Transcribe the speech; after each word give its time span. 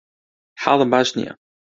حاڵم 0.61 0.89
باش 0.93 1.09
نییە. 1.17 1.33